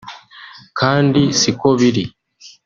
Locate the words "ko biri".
1.59-2.03